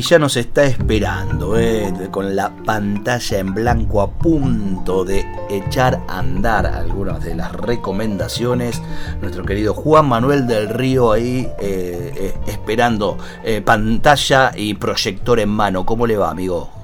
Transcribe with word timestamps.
Y 0.00 0.02
ya 0.02 0.18
nos 0.18 0.38
está 0.38 0.64
esperando, 0.64 1.58
eh, 1.58 1.92
con 2.10 2.34
la 2.34 2.48
pantalla 2.64 3.38
en 3.38 3.52
blanco 3.52 4.00
a 4.00 4.10
punto 4.10 5.04
de 5.04 5.26
echar 5.50 6.00
a 6.08 6.20
andar 6.20 6.64
algunas 6.64 7.22
de 7.22 7.34
las 7.34 7.52
recomendaciones. 7.52 8.80
Nuestro 9.20 9.44
querido 9.44 9.74
Juan 9.74 10.08
Manuel 10.08 10.46
del 10.46 10.70
Río 10.70 11.12
ahí 11.12 11.46
eh, 11.60 12.14
eh, 12.16 12.34
esperando 12.46 13.18
pantalla 13.66 14.52
y 14.56 14.72
proyector 14.72 15.38
en 15.38 15.50
mano. 15.50 15.84
¿Cómo 15.84 16.06
le 16.06 16.16
va, 16.16 16.30
amigo? 16.30 16.79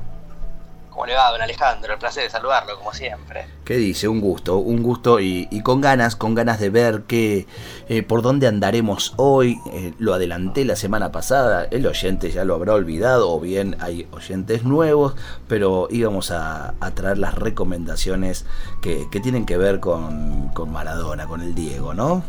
¿Cómo 0.97 1.05
le 1.05 1.15
va, 1.15 1.31
don 1.31 1.43
Alejandro? 1.43 1.93
El 1.93 1.99
placer 1.99 2.23
de 2.23 2.31
saludarlo, 2.31 2.79
como 2.79 2.95
siempre. 2.95 3.47
¿Qué 3.67 3.77
dice? 3.77 4.09
Un 4.09 4.19
gusto, 4.19 4.57
un 4.57 4.83
gusto 4.83 5.21
y, 5.21 5.47
con 5.63 5.83
ganas, 5.83 6.17
con 6.17 6.35
ganas 6.35 6.59
de 6.59 6.71
ver 6.71 7.03
qué, 7.03 7.47
eh, 7.91 8.03
por 8.03 8.23
dónde 8.23 8.47
andaremos 8.47 9.13
hoy. 9.19 9.61
Eh, 9.73 9.93
lo 9.99 10.15
adelanté 10.15 10.65
la 10.65 10.75
semana 10.75 11.13
pasada, 11.13 11.69
el 11.71 11.87
oyente 11.87 12.31
ya 12.31 12.47
lo 12.47 12.55
habrá 12.55 12.73
olvidado, 12.73 13.31
o 13.31 13.39
bien 13.39 13.77
hay 13.81 14.09
oyentes 14.11 14.65
nuevos, 14.65 15.17
pero 15.49 15.87
íbamos 15.91 16.31
a, 16.31 16.73
traer 16.95 17.19
las 17.19 17.35
recomendaciones 17.35 18.47
que, 18.81 19.07
tienen 19.23 19.45
que 19.45 19.59
ver 19.59 19.81
con, 19.81 20.49
con 20.55 20.73
Maradona, 20.73 21.27
con 21.27 21.43
el 21.43 21.55
Diego, 21.55 21.93
¿no? 21.93 22.23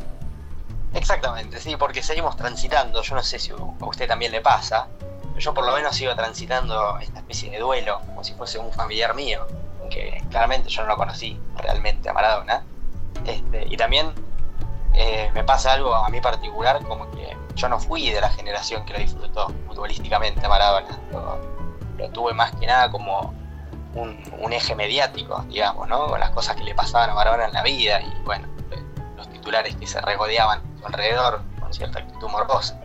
Exactamente, 0.94 1.62
sí, 1.62 1.78
porque 1.78 2.04
seguimos 2.04 2.36
transitando, 2.36 3.02
yo 3.02 3.16
no 3.16 3.24
sé 3.24 3.40
si 3.40 3.52
a 3.52 3.86
usted 3.86 4.10
también 4.10 4.34
le 4.34 4.42
pasa, 4.42 4.90
yo 5.40 5.54
por 5.54 5.66
lo 5.66 5.74
menos 5.74 5.96
sigo 5.96 6.16
transitando 6.16 6.98
esta 7.00 7.20
especie 7.20 7.52
de 7.52 7.60
duelo 7.60 8.02
como 8.06 8.24
si 8.24 8.34
fuese 8.34 8.60
un 8.60 8.72
familiar 8.72 9.16
mío, 9.16 9.46
que 9.90 10.24
claramente 10.30 10.70
yo 10.70 10.82
no 10.84 10.90
lo 10.90 10.98
conocí 10.98 11.40
realmente 11.56 12.10
a 12.10 12.14
Maradona. 12.14 12.64
Este, 13.26 13.68
y 13.68 13.78
también 13.78 14.14
eh, 14.94 15.30
me 15.34 15.44
pasa 15.44 15.74
algo 15.74 15.94
a 15.94 16.10
mí 16.10 16.22
particular, 16.22 16.84
como 16.86 17.10
que 17.12 17.36
yo 17.56 17.70
no 17.70 17.80
fui 17.80 18.10
de 18.10 18.22
la 18.22 18.30
generación 18.30 18.86
que 18.86 18.94
lo 18.94 19.00
disfrutó 19.00 19.48
futbolísticamente 19.68 20.46
a 20.46 20.50
Maradona. 20.50 21.00
Lo, 21.12 22.10
tuve 22.12 22.34
más 22.34 22.56
que 22.56 22.68
nada 22.68 22.92
como 22.92 23.34
un, 23.96 24.54
eje 24.54 24.76
mediático, 24.76 25.44
digamos, 25.50 25.88
¿no? 25.88 26.08
Con 26.08 26.20
las 26.20 26.30
cosas 26.30 26.56
que 26.56 26.64
le 26.64 26.76
pasaban 26.76 27.10
a 27.10 27.14
Maradona 27.16 27.46
en 27.46 27.54
la 27.54 27.64
vida 27.64 28.02
y, 28.02 28.14
bueno, 28.24 28.48
los 29.16 29.28
titulares 29.30 29.76
que 29.76 29.88
se 29.88 30.00
regodeaban 30.02 30.60
a 30.60 30.80
su 30.80 30.86
alrededor 30.86 31.42
con 31.60 31.74
cierta 31.74 32.00
actitud 32.00 32.30
morbosa. 32.30 32.80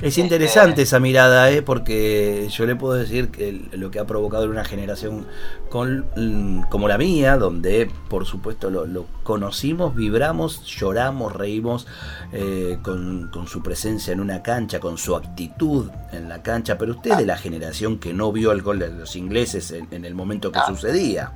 Es 0.00 0.18
interesante 0.18 0.82
esa 0.82 1.00
mirada, 1.00 1.50
¿eh? 1.50 1.62
porque 1.62 2.48
yo 2.50 2.66
le 2.66 2.76
puedo 2.76 2.94
decir 2.94 3.30
que 3.30 3.68
lo 3.72 3.90
que 3.90 3.98
ha 3.98 4.04
provocado 4.04 4.44
en 4.44 4.50
una 4.50 4.64
generación 4.64 5.26
con, 5.70 6.06
mm, 6.16 6.68
como 6.68 6.88
la 6.88 6.98
mía, 6.98 7.36
donde 7.36 7.90
por 8.08 8.26
supuesto 8.26 8.70
lo, 8.70 9.06
conocimos, 9.22 9.94
vibramos, 9.94 10.64
lloramos, 10.64 11.32
reímos 11.34 11.86
eh, 12.32 12.78
con, 12.82 13.30
su 13.48 13.62
presencia 13.62 14.12
en 14.12 14.20
una 14.20 14.42
cancha, 14.42 14.80
con 14.80 14.98
su 14.98 15.16
actitud 15.16 15.90
en 16.12 16.28
la 16.28 16.42
cancha, 16.42 16.78
pero 16.78 16.92
usted 16.92 17.12
es 17.12 17.18
de 17.18 17.26
la 17.26 17.36
generación 17.36 17.98
que 17.98 18.12
no 18.12 18.32
vio 18.32 18.52
el 18.52 18.62
gol 18.62 18.78
de 18.78 18.90
los 18.90 19.16
ingleses 19.16 19.70
en, 19.70 20.04
el 20.04 20.14
momento 20.14 20.52
que 20.52 20.58
ah. 20.58 20.66
sucedía. 20.66 21.32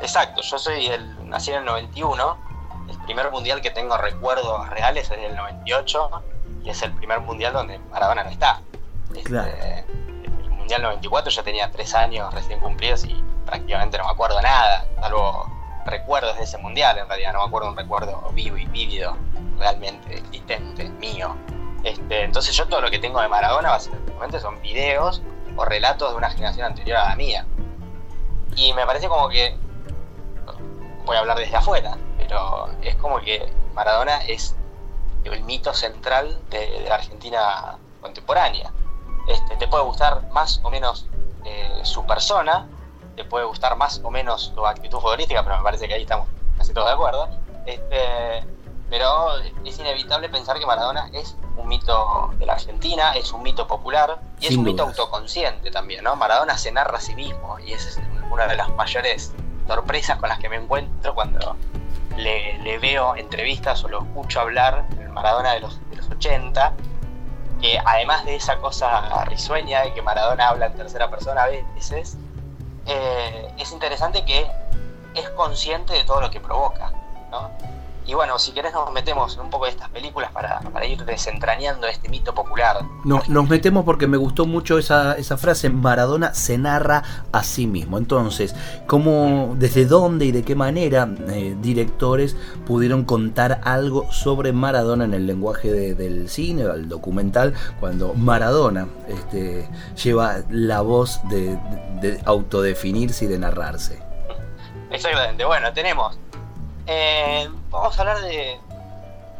Exacto, 0.00 0.42
yo 0.42 0.58
soy 0.58 0.86
el, 0.86 1.28
nací 1.28 1.50
en 1.50 1.58
el 1.58 1.64
91, 1.64 2.36
el 2.88 2.98
primer 3.04 3.30
mundial 3.30 3.60
que 3.60 3.70
tengo 3.70 3.96
recuerdos 3.96 4.68
reales 4.70 5.10
es 5.10 5.18
el 5.18 5.36
98 5.36 6.10
y 6.10 6.31
es 6.70 6.82
el 6.82 6.92
primer 6.92 7.20
mundial 7.20 7.52
donde 7.52 7.78
Maradona 7.90 8.24
no 8.24 8.30
está. 8.30 8.60
Este, 9.14 9.84
el 10.44 10.50
mundial 10.50 10.82
94 10.82 11.30
yo 11.30 11.42
tenía 11.42 11.70
tres 11.70 11.94
años 11.94 12.32
recién 12.32 12.60
cumplidos 12.60 13.04
y 13.04 13.22
prácticamente 13.44 13.98
no 13.98 14.04
me 14.04 14.10
acuerdo 14.10 14.40
nada, 14.40 14.86
salvo 15.00 15.50
recuerdos 15.84 16.36
de 16.36 16.44
ese 16.44 16.58
mundial, 16.58 16.98
en 16.98 17.08
realidad 17.08 17.32
no 17.32 17.40
me 17.40 17.46
acuerdo 17.46 17.68
un 17.68 17.76
recuerdo 17.76 18.30
vivo 18.32 18.56
y 18.56 18.66
vívido, 18.66 19.16
realmente 19.58 20.18
existente, 20.18 20.88
mío. 20.88 21.36
Este, 21.82 22.22
entonces 22.22 22.56
yo 22.56 22.66
todo 22.68 22.80
lo 22.80 22.90
que 22.90 22.98
tengo 22.98 23.20
de 23.20 23.28
Maradona 23.28 23.70
básicamente 23.70 24.38
son 24.38 24.60
videos 24.62 25.22
o 25.56 25.64
relatos 25.64 26.10
de 26.10 26.16
una 26.16 26.30
generación 26.30 26.66
anterior 26.66 26.98
a 26.98 27.10
la 27.10 27.16
mía. 27.16 27.46
Y 28.56 28.72
me 28.74 28.86
parece 28.86 29.08
como 29.08 29.28
que, 29.28 29.56
voy 31.04 31.16
a 31.16 31.20
hablar 31.20 31.38
desde 31.38 31.56
afuera, 31.56 31.96
pero 32.16 32.68
es 32.82 32.94
como 32.96 33.20
que 33.20 33.52
Maradona 33.74 34.18
es 34.26 34.54
el 35.24 35.42
mito 35.44 35.72
central 35.74 36.40
de, 36.50 36.84
la 36.88 36.96
Argentina 36.96 37.78
contemporánea. 38.00 38.72
Este, 39.28 39.56
te 39.56 39.68
puede 39.68 39.84
gustar 39.84 40.28
más 40.30 40.60
o 40.62 40.70
menos 40.70 41.06
eh, 41.44 41.80
su 41.84 42.04
persona, 42.04 42.68
te 43.16 43.24
puede 43.24 43.44
gustar 43.44 43.76
más 43.76 44.00
o 44.02 44.10
menos 44.10 44.52
su 44.54 44.66
actitud 44.66 44.98
futbolística, 44.98 45.42
pero 45.42 45.58
me 45.58 45.62
parece 45.62 45.86
que 45.86 45.94
ahí 45.94 46.02
estamos 46.02 46.28
casi 46.58 46.72
todos 46.72 46.88
de 46.88 46.94
acuerdo. 46.94 47.28
Este, 47.66 48.44
pero 48.92 49.38
es 49.64 49.78
inevitable 49.78 50.28
pensar 50.28 50.58
que 50.58 50.66
Maradona 50.66 51.08
es 51.14 51.36
un 51.56 51.66
mito 51.66 52.30
de 52.38 52.44
la 52.44 52.54
Argentina, 52.54 53.12
es 53.12 53.32
un 53.32 53.42
mito 53.42 53.66
popular 53.66 54.20
y 54.38 54.48
es 54.48 54.56
un 54.56 54.64
mito 54.64 54.82
autoconsciente 54.82 55.70
también, 55.70 56.04
¿no? 56.04 56.14
Maradona 56.14 56.58
se 56.58 56.72
narra 56.72 56.98
a 56.98 57.00
sí 57.00 57.14
mismo 57.14 57.58
y 57.60 57.72
esa 57.72 57.88
es 57.88 58.00
una 58.30 58.46
de 58.46 58.56
las 58.56 58.68
mayores 58.74 59.32
sorpresas 59.66 60.18
con 60.18 60.28
las 60.28 60.38
que 60.38 60.50
me 60.50 60.56
encuentro 60.56 61.14
cuando 61.14 61.56
le, 62.16 62.78
veo 62.78 63.16
entrevistas 63.16 63.82
o 63.84 63.88
lo 63.88 64.02
escucho 64.02 64.40
hablar, 64.40 64.84
Maradona 65.12 65.52
de 65.52 65.60
los, 65.60 65.90
de 65.90 65.96
los 65.96 66.08
80, 66.10 66.72
que 67.60 67.78
además 67.84 68.24
de 68.24 68.36
esa 68.36 68.58
cosa 68.58 69.24
risueña 69.26 69.82
de 69.82 69.94
que 69.94 70.02
Maradona 70.02 70.48
habla 70.48 70.66
en 70.66 70.74
tercera 70.74 71.10
persona 71.10 71.44
a 71.44 71.48
veces, 71.48 72.16
eh, 72.86 73.52
es 73.58 73.72
interesante 73.72 74.24
que 74.24 74.50
es 75.14 75.28
consciente 75.30 75.92
de 75.92 76.04
todo 76.04 76.20
lo 76.20 76.30
que 76.30 76.40
provoca, 76.40 76.92
¿no? 77.30 77.50
Y 78.06 78.14
bueno, 78.14 78.38
si 78.38 78.52
querés 78.52 78.72
nos 78.72 78.92
metemos 78.92 79.34
en 79.34 79.42
un 79.42 79.50
poco 79.50 79.66
de 79.66 79.70
estas 79.70 79.88
películas 79.90 80.30
para, 80.32 80.60
ir 80.84 81.04
desentrañando 81.04 81.86
este 81.86 82.08
mito 82.08 82.34
popular. 82.34 82.84
No, 83.04 83.22
nos 83.28 83.48
metemos 83.48 83.84
porque 83.84 84.08
me 84.08 84.16
gustó 84.16 84.44
mucho 84.44 84.78
esa, 84.78 85.14
esa 85.14 85.36
frase, 85.36 85.70
Maradona 85.70 86.34
se 86.34 86.58
narra 86.58 87.02
a 87.30 87.44
sí 87.44 87.66
mismo. 87.66 87.98
Entonces, 87.98 88.56
¿cómo, 88.86 89.54
desde 89.56 89.86
dónde 89.86 90.26
y 90.26 90.32
de 90.32 90.42
qué 90.42 90.56
manera 90.56 91.08
eh, 91.28 91.56
directores 91.60 92.36
pudieron 92.66 93.04
contar 93.04 93.60
algo 93.62 94.10
sobre 94.10 94.52
Maradona 94.52 95.04
en 95.04 95.14
el 95.14 95.26
lenguaje 95.26 95.94
del 95.94 96.28
cine, 96.28 96.62
el 96.62 96.88
documental, 96.88 97.54
cuando 97.78 98.14
Maradona 98.14 98.88
este, 99.06 99.68
lleva 100.02 100.38
la 100.50 100.80
voz 100.80 101.20
de, 101.28 101.56
de 102.00 102.20
autodefinirse 102.24 103.26
y 103.26 103.28
de 103.28 103.38
narrarse? 103.38 104.02
Exactamente, 104.90 105.44
bueno, 105.44 105.72
tenemos 105.72 106.18
eh, 106.86 107.48
vamos 107.70 107.96
a 107.96 108.00
hablar 108.00 108.20
de 108.22 108.60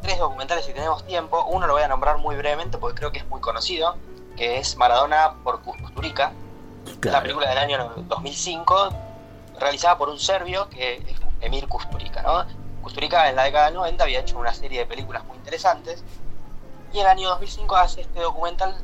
tres 0.03 0.19
documentales 0.19 0.64
si 0.64 0.72
tenemos 0.72 1.04
tiempo. 1.06 1.44
Uno 1.47 1.66
lo 1.66 1.75
voy 1.75 1.82
a 1.82 1.88
nombrar 1.88 2.19
muy 2.19 2.36
brevemente 2.36 2.78
porque 2.78 2.98
creo 2.98 3.12
que 3.12 3.19
es 3.19 3.26
muy 3.28 3.41
conocido, 3.41 3.97
que 4.36 4.58
es 4.58 4.76
Maradona 4.76 5.34
por 5.42 5.62
Kusturica, 5.62 6.32
la 7.03 7.22
película 7.22 7.48
del 7.48 7.58
año 7.58 7.92
2005, 8.08 8.91
realizada 9.58 9.97
por 9.98 10.08
un 10.08 10.19
serbio 10.19 10.69
que 10.69 10.97
es 10.97 11.20
Emir 11.41 11.69
Kusturica. 11.69 12.22
¿no? 12.22 12.44
Kusturica 12.82 13.28
en 13.28 13.36
la 13.36 13.44
década 13.44 13.66
del 13.66 13.74
90 13.74 14.04
había 14.04 14.20
hecho 14.20 14.38
una 14.38 14.53
serie 14.53 14.80
de 14.80 14.86
películas 14.86 15.24
muy 15.24 15.36
interesantes 15.36 16.04
y 16.92 16.98
en 16.98 17.04
el 17.04 17.06
año 17.06 17.28
2005 17.30 17.76
hace 17.76 18.00
este 18.03 18.20
documental 18.20 18.76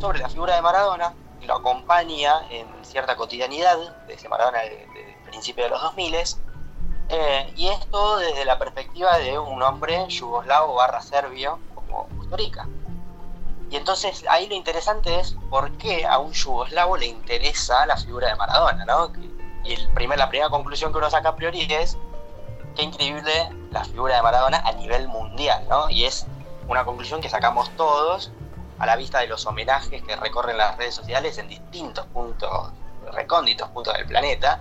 sobre 0.00 0.18
la 0.18 0.28
figura 0.28 0.56
de 0.56 0.62
Maradona 0.62 1.14
y 1.40 1.46
lo 1.46 1.56
acompaña 1.56 2.48
en 2.50 2.66
cierta 2.84 3.16
cotidianidad 3.16 3.76
de 4.06 4.14
ese 4.14 4.28
Maradona 4.28 4.60
de, 4.60 4.70
de 4.70 5.16
principio 5.24 5.64
de 5.64 5.70
los 5.70 5.80
2000 5.80 6.14
eh, 7.12 7.52
y 7.56 7.66
esto 7.66 8.18
desde 8.18 8.44
la 8.44 8.56
perspectiva 8.56 9.18
de 9.18 9.36
un 9.36 9.60
hombre 9.64 10.06
yugoslavo 10.08 10.74
barra 10.74 11.02
serbio 11.02 11.58
como 11.74 12.06
Kusturica. 12.06 12.68
Y 13.68 13.76
entonces 13.76 14.24
ahí 14.28 14.46
lo 14.46 14.54
interesante 14.54 15.18
es 15.18 15.36
por 15.50 15.72
qué 15.72 16.06
a 16.06 16.18
un 16.18 16.32
yugoslavo 16.32 16.96
le 16.96 17.06
interesa 17.06 17.84
la 17.86 17.96
figura 17.96 18.28
de 18.28 18.36
Maradona, 18.36 18.84
¿no? 18.84 19.12
Y 19.64 19.74
el 19.74 19.88
primer, 19.90 20.18
la 20.18 20.28
primera 20.28 20.50
conclusión 20.50 20.92
que 20.92 20.98
uno 20.98 21.10
saca 21.10 21.30
a 21.30 21.36
priori 21.36 21.66
es 21.68 21.98
qué 22.76 22.82
increíble 22.82 23.50
la 23.72 23.84
figura 23.84 24.14
de 24.14 24.22
Maradona 24.22 24.58
a 24.58 24.70
nivel 24.72 25.08
mundial, 25.08 25.66
¿no? 25.68 25.90
Y 25.90 26.04
es 26.04 26.26
una 26.68 26.84
conclusión 26.84 27.20
que 27.20 27.28
sacamos 27.28 27.70
todos 27.76 28.30
a 28.78 28.86
la 28.86 28.94
vista 28.94 29.18
de 29.18 29.26
los 29.26 29.44
homenajes 29.46 30.00
que 30.04 30.14
recorren 30.14 30.56
las 30.56 30.76
redes 30.76 30.94
sociales 30.94 31.38
en 31.38 31.48
distintos 31.48 32.06
puntos, 32.06 32.70
recónditos 33.12 33.68
puntos 33.70 33.94
del 33.94 34.06
planeta, 34.06 34.60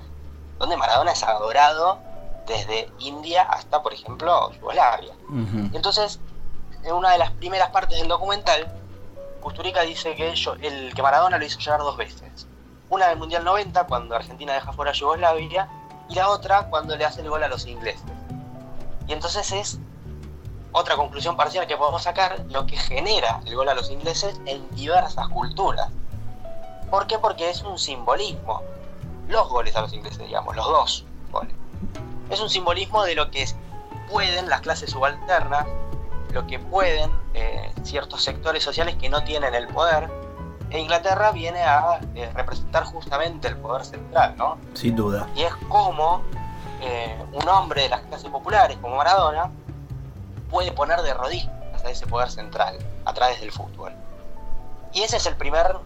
donde 0.58 0.78
Maradona 0.78 1.12
es 1.12 1.22
adorado 1.22 2.09
desde 2.50 2.92
India 3.00 3.44
hasta, 3.44 3.82
por 3.82 3.94
ejemplo, 3.94 4.52
Yugoslavia. 4.52 5.14
Entonces, 5.74 6.20
en 6.84 6.94
una 6.94 7.12
de 7.12 7.18
las 7.18 7.32
primeras 7.32 7.70
partes 7.70 7.98
del 8.00 8.08
documental, 8.08 8.68
Kusturica 9.40 9.82
dice 9.82 10.16
que, 10.16 10.34
el, 10.62 10.94
que 10.94 11.02
Maradona 11.02 11.38
lo 11.38 11.46
hizo 11.46 11.60
llorar 11.60 11.80
dos 11.80 11.96
veces. 11.96 12.48
Una 12.90 13.08
del 13.08 13.18
Mundial 13.18 13.44
90, 13.46 13.86
cuando 13.86 14.16
Argentina 14.16 14.54
deja 14.54 14.74
fuera 14.74 14.92
a 14.92 14.94
Yugoslavia, 14.94 15.70
y 16.10 16.16
la 16.16 16.30
otra 16.30 16.70
cuando 16.70 16.98
le 16.98 17.06
hace 17.06 17.22
el 17.22 17.30
gol 17.30 17.44
a 17.44 17.48
los 17.48 17.66
ingleses. 17.68 18.04
Y 19.08 19.14
entonces 19.14 19.52
es 19.52 19.80
otra 20.72 20.96
conclusión 20.96 21.38
parcial 21.38 21.68
que 21.68 21.78
podemos 21.78 22.04
sacar, 22.04 22.46
lo 22.50 22.66
que 22.66 22.78
genera 22.78 23.42
el 23.46 23.56
gol 23.56 23.70
a 23.70 23.76
los 23.76 23.90
ingleses 23.90 24.40
en 24.46 24.68
diversas 24.76 25.28
culturas. 25.30 25.90
¿Por 26.90 27.06
qué? 27.08 27.20
Porque 27.20 27.50
es 27.50 27.62
un 27.62 27.78
simbolismo. 27.78 28.62
Los 29.28 29.48
goles 29.50 29.76
a 29.76 29.82
los 29.82 29.94
ingleses, 29.94 30.20
digamos, 30.20 30.56
los 30.56 30.66
dos 30.66 31.06
goles. 31.32 31.54
Es 32.30 32.40
un 32.40 32.50
simbolismo 32.50 33.04
de 33.04 33.16
lo 33.16 33.32
que 33.32 33.46
pueden 34.10 34.50
las 34.50 34.62
clases 34.62 34.92
subalternas, 34.92 35.66
lo 36.32 36.46
que 36.46 36.60
pueden 36.60 37.12
eh, 37.34 37.72
ciertos 37.84 38.24
sectores 38.24 38.64
sociales 38.64 38.96
que 38.96 39.10
no 39.10 39.24
tienen 39.24 39.54
el 39.56 39.68
poder. 39.68 40.10
E 40.70 40.80
Inglaterra 40.80 41.32
viene 41.32 41.64
a 41.64 42.00
eh, 42.14 42.32
representar 42.36 42.84
justamente 42.84 43.48
el 43.48 43.58
poder 43.58 43.84
central, 43.84 44.36
¿no? 44.38 44.58
Sin 44.74 44.96
duda. 44.96 45.28
Y 45.36 45.42
es 45.42 45.54
como 45.68 46.22
eh, 46.82 47.18
un 47.34 47.48
hombre 47.50 47.84
de 47.84 47.90
las 47.90 48.02
clases 48.02 48.30
populares, 48.30 48.78
como 48.80 48.98
Maradona, 48.98 49.50
puede 50.52 50.72
poner 50.72 51.02
de 51.02 51.14
rodillas 51.14 51.50
a 51.84 51.90
ese 51.90 52.06
poder 52.06 52.30
central 52.30 52.78
a 53.06 53.14
través 53.14 53.42
del 53.42 53.52
fútbol. 53.52 53.94
Y 54.94 55.02
ese 55.02 55.18
es 55.18 55.26
el 55.26 55.36
primer 55.36 55.78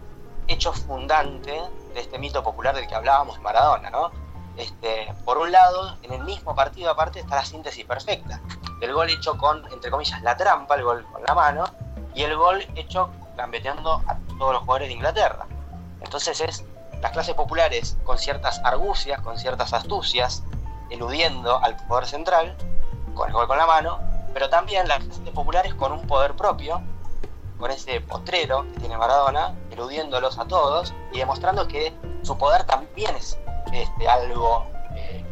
hecho 0.48 0.72
fundante 0.72 1.62
de 1.94 2.00
este 2.00 2.18
mito 2.18 2.42
popular 2.42 2.74
del 2.74 2.86
que 2.86 2.94
hablábamos 2.94 3.40
Maradona, 3.40 3.88
¿no? 3.90 4.10
Este, 4.56 5.12
por 5.24 5.38
un 5.38 5.50
lado, 5.50 5.96
en 6.02 6.12
el 6.12 6.22
mismo 6.22 6.54
partido 6.54 6.90
aparte 6.90 7.20
está 7.20 7.36
la 7.36 7.44
síntesis 7.44 7.84
perfecta 7.84 8.40
del 8.80 8.92
gol 8.92 9.10
hecho 9.10 9.36
con, 9.36 9.64
entre 9.72 9.90
comillas, 9.90 10.22
la 10.22 10.36
trampa, 10.36 10.76
el 10.76 10.84
gol 10.84 11.04
con 11.10 11.22
la 11.24 11.34
mano, 11.34 11.64
y 12.14 12.22
el 12.22 12.36
gol 12.36 12.64
hecho 12.76 13.10
gambeteando 13.36 14.02
a 14.06 14.16
todos 14.38 14.52
los 14.52 14.62
jugadores 14.62 14.88
de 14.88 14.94
Inglaterra. 14.94 15.46
Entonces 16.00 16.40
es 16.40 16.64
las 17.00 17.12
clases 17.12 17.34
populares 17.34 17.96
con 18.04 18.18
ciertas 18.18 18.60
argucias, 18.64 19.20
con 19.20 19.38
ciertas 19.38 19.72
astucias, 19.72 20.44
eludiendo 20.90 21.58
al 21.58 21.76
poder 21.86 22.06
central, 22.06 22.56
con 23.14 23.28
el 23.28 23.34
gol 23.34 23.46
con 23.46 23.58
la 23.58 23.66
mano, 23.66 23.98
pero 24.32 24.48
también 24.48 24.86
las 24.88 25.02
clases 25.04 25.30
populares 25.30 25.74
con 25.74 25.92
un 25.92 26.06
poder 26.06 26.34
propio, 26.34 26.80
con 27.58 27.70
ese 27.70 28.00
potrero 28.00 28.64
que 28.72 28.80
tiene 28.80 28.96
Maradona, 28.96 29.54
eludiéndolos 29.70 30.38
a 30.38 30.44
todos 30.46 30.94
y 31.12 31.18
demostrando 31.18 31.66
que 31.66 31.94
su 32.22 32.36
poder 32.36 32.64
también 32.64 33.14
es 33.16 33.38
este, 33.72 34.08
algo 34.08 34.66
eh, 34.94 35.24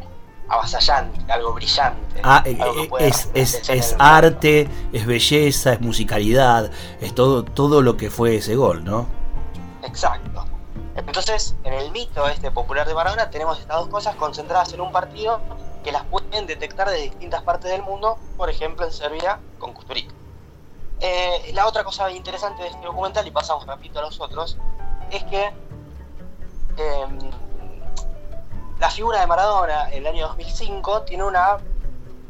avasallante, 0.49 1.32
algo 1.32 1.52
brillante. 1.52 2.20
Ah, 2.23 2.43
eh, 2.44 2.58
eh, 2.58 2.90
es, 3.00 3.31
es, 3.34 3.96
arte, 3.99 4.69
es 4.93 5.06
belleza, 5.06 5.73
es 5.75 5.81
musicalidad, 5.81 6.70
es 7.00 7.14
todo, 7.14 7.44
todo 7.44 7.82
lo 7.82 7.96
que 7.96 8.11
fue 8.11 8.37
ese 8.37 8.55
gol, 8.56 8.84
¿no? 8.84 9.06
Exacto. 9.82 10.44
Entonces, 10.94 11.55
en 11.64 11.73
el 11.73 11.90
mito 11.90 12.26
este 12.29 12.50
popular 12.50 12.87
de 12.87 12.94
Maradona 12.94 13.31
tenemos 13.31 13.58
estas 13.58 13.79
dos 13.79 13.88
cosas 13.88 14.14
concentradas 14.17 14.73
en 14.75 14.81
un 14.82 14.93
partido 14.93 15.40
que 15.82 15.90
las 15.90 16.05
pueden 16.05 16.46
detectar 16.46 16.88
de 16.90 16.96
distintas 16.96 17.43
partes 17.43 17.70
del 17.70 17.82
mundo, 17.82 18.19
por 18.37 18.50
ejemplo 18.50 18.85
en 18.85 18.93
Serbia 18.93 19.40
con 19.58 19.73
Kusturica. 19.73 20.14
Eh, 21.00 21.50
la 21.55 21.67
otra 21.67 21.82
cosa 21.82 22.11
interesante 22.12 22.62
de 22.62 22.69
este 22.69 22.85
documental, 22.85 23.26
y 23.26 23.31
pasamos 23.31 23.67
rápido 23.67 23.99
a 23.99 24.02
los 24.02 24.20
otros, 24.20 24.56
es 25.11 25.25
que 25.25 25.46
em, 26.76 27.31
la 28.82 28.90
figura 28.90 29.20
de 29.20 29.29
Maradona 29.29 29.88
en 29.93 29.99
el 29.99 30.06
año 30.08 30.26
2005 30.26 31.02
tiene 31.02 31.23
una 31.23 31.58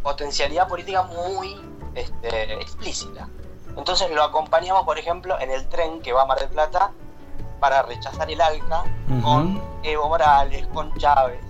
potencialidad 0.02 0.68
política 0.68 1.02
muy 1.02 1.58
este, 1.94 2.52
explícita. 2.60 3.26
Entonces 3.74 4.10
lo 4.10 4.22
acompañamos, 4.22 4.84
por 4.84 4.98
ejemplo, 4.98 5.40
en 5.40 5.50
el 5.50 5.66
tren 5.70 6.02
que 6.02 6.12
va 6.12 6.24
a 6.24 6.26
Mar 6.26 6.38
del 6.40 6.50
Plata 6.50 6.92
para 7.58 7.80
rechazar 7.80 8.30
el 8.30 8.38
ALCA 8.38 8.84
con 9.22 9.62
Evo 9.82 10.10
Morales, 10.10 10.66
con 10.74 10.94
Chávez. 10.98 11.40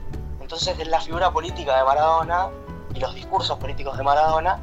Entonces 0.41 0.79
es 0.79 0.87
la 0.87 1.01
figura 1.01 1.33
política 1.33 1.77
de 1.77 1.83
Maradona 1.83 2.51
y 2.95 3.01
los 3.01 3.13
discursos 3.13 3.59
políticos 3.59 3.99
de 3.99 4.05
Maradona 4.05 4.61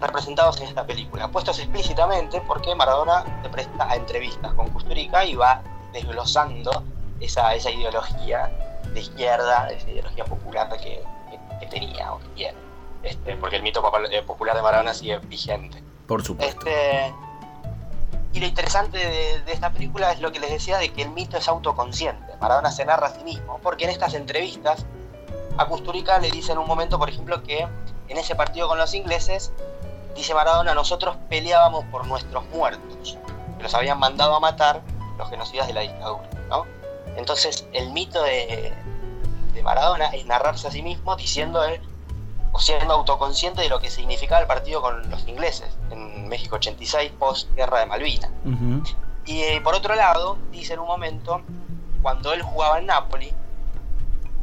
representados 0.00 0.58
en 0.62 0.68
esta 0.68 0.86
película, 0.86 1.28
puestos 1.28 1.58
explícitamente 1.58 2.40
porque 2.46 2.74
Maradona 2.74 3.26
se 3.42 3.50
presta 3.50 3.90
a 3.90 3.96
entrevistas 3.96 4.54
con 4.54 4.70
Kusturica 4.70 5.26
y 5.26 5.34
va 5.34 5.60
desglosando 5.92 6.82
esa, 7.20 7.54
esa 7.54 7.70
ideología 7.70 8.50
de 8.96 9.02
izquierda, 9.02 9.68
esa 9.68 9.90
ideología 9.90 10.24
popular 10.24 10.68
que, 10.78 11.02
tenía 11.70 12.12
o 12.12 12.18
que 12.18 12.28
tiene. 12.28 12.58
Este, 13.02 13.36
porque 13.36 13.56
el 13.56 13.62
mito 13.62 13.82
eh, 14.10 14.22
popular 14.22 14.56
de 14.56 14.62
Maradona 14.62 14.94
sigue 14.94 15.18
vigente. 15.18 15.82
Por 16.06 16.24
supuesto. 16.24 16.66
Este, 16.66 17.12
y 18.32 18.40
lo 18.40 18.46
interesante 18.46 18.98
de, 18.98 19.42
de, 19.42 19.52
esta 19.52 19.70
película 19.70 20.12
es 20.12 20.20
lo 20.20 20.32
que 20.32 20.40
les 20.40 20.50
decía 20.50 20.78
de 20.78 20.92
que 20.92 21.02
el 21.02 21.10
mito 21.10 21.36
es 21.36 21.46
autoconsciente. 21.46 22.36
Maradona 22.40 22.70
se 22.70 22.84
narra 22.84 23.08
a 23.08 23.10
sí 23.10 23.22
mismo, 23.22 23.60
porque 23.62 23.84
en 23.84 23.90
estas 23.90 24.14
entrevistas 24.14 24.86
a 25.58 25.66
Kusturica 25.66 26.18
le 26.18 26.30
dice 26.30 26.52
en 26.52 26.58
un 26.58 26.66
momento, 26.66 26.98
por 26.98 27.08
ejemplo, 27.08 27.42
que 27.42 27.68
en 28.08 28.16
ese 28.16 28.34
partido 28.34 28.66
con 28.66 28.78
los 28.78 28.94
ingleses, 28.94 29.52
dice 30.14 30.34
Maradona, 30.34 30.74
nosotros 30.74 31.16
peleábamos 31.28 31.84
por 31.86 32.06
nuestros 32.06 32.46
muertos, 32.48 33.18
que 33.58 33.62
los 33.62 33.74
habían 33.74 33.98
mandado 33.98 34.34
a 34.34 34.40
matar 34.40 34.80
los 35.18 35.28
genocidas 35.28 35.66
de 35.66 35.74
la 35.74 35.80
dictadura. 35.82 36.35
Entonces, 37.16 37.66
el 37.72 37.92
mito 37.92 38.22
de, 38.22 38.72
de 39.54 39.62
Maradona 39.62 40.06
es 40.08 40.26
narrarse 40.26 40.68
a 40.68 40.70
sí 40.70 40.82
mismo 40.82 41.16
diciendo 41.16 41.64
él, 41.64 41.80
o 42.52 42.58
siendo 42.58 42.94
autoconsciente 42.94 43.62
de 43.62 43.68
lo 43.68 43.80
que 43.80 43.90
significaba 43.90 44.40
el 44.40 44.46
partido 44.46 44.80
con 44.80 45.10
los 45.10 45.26
ingleses 45.28 45.76
en 45.90 46.28
México 46.28 46.56
86, 46.56 47.12
post 47.18 47.52
guerra 47.54 47.80
de 47.80 47.86
Malvinas. 47.86 48.30
Y 49.26 49.42
eh, 49.42 49.60
por 49.60 49.74
otro 49.74 49.94
lado, 49.94 50.38
dice 50.52 50.74
en 50.74 50.80
un 50.80 50.86
momento, 50.86 51.42
cuando 52.00 52.32
él 52.32 52.42
jugaba 52.42 52.78
en 52.78 52.86
Nápoles, 52.86 53.34